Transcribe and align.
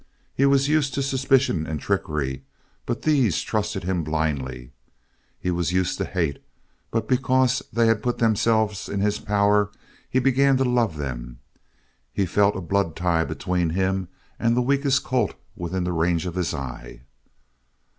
He 0.33 0.47
was 0.47 0.67
used 0.67 0.95
to 0.95 1.03
suspicion 1.03 1.67
and 1.67 1.79
trickery 1.79 2.41
but 2.87 3.03
these 3.03 3.39
trusted 3.43 3.83
him 3.83 4.03
blindly. 4.03 4.71
He 5.39 5.51
was 5.51 5.73
used 5.73 5.99
to 5.99 6.05
hate, 6.05 6.41
but 6.89 7.07
because 7.07 7.61
they 7.71 7.85
had 7.85 8.01
put 8.01 8.17
themselves 8.17 8.89
into 8.89 9.05
his 9.05 9.19
power 9.19 9.69
he 10.09 10.17
began 10.17 10.57
to 10.57 10.63
love 10.63 10.97
them. 10.97 11.37
He 12.11 12.25
felt 12.25 12.55
a 12.55 12.61
blood 12.61 12.95
tie 12.95 13.25
between 13.25 13.69
him 13.69 14.07
and 14.39 14.57
the 14.57 14.63
weakest 14.63 15.03
colt 15.03 15.35
within 15.55 15.83
the 15.83 15.93
range 15.93 16.25
of 16.25 16.33
his 16.33 16.51
eye. 16.51 17.01